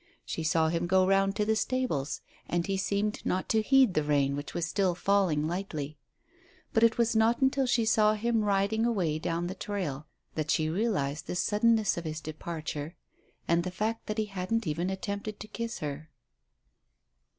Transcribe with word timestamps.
She 0.25 0.41
saw 0.43 0.69
him 0.69 0.87
go 0.87 1.05
round 1.05 1.35
to 1.35 1.45
the 1.45 1.55
stables, 1.55 2.21
and 2.49 2.65
he 2.65 2.75
seemed 2.75 3.23
not 3.23 3.47
to 3.49 3.61
heed 3.61 3.93
the 3.93 4.01
rain 4.01 4.35
which 4.35 4.55
was 4.55 4.65
still 4.65 4.95
falling 4.95 5.47
lightly. 5.47 5.95
But 6.73 6.81
it 6.81 6.97
was 6.97 7.15
not 7.15 7.39
until 7.39 7.67
she 7.67 7.85
saw 7.85 8.15
him 8.15 8.41
riding 8.43 8.83
away 8.83 9.19
down 9.19 9.45
the 9.45 9.53
trail 9.53 10.07
that 10.33 10.49
she 10.49 10.71
realized 10.71 11.27
the 11.27 11.35
suddenness 11.35 11.97
of 11.99 12.05
his 12.05 12.19
departure 12.19 12.95
and 13.47 13.63
the 13.63 13.69
fact 13.69 14.07
that 14.07 14.17
he 14.17 14.25
hadn't 14.25 14.65
even 14.65 14.89
attempted 14.89 15.39
to 15.39 15.47
kiss 15.47 15.77
her. 15.85 16.09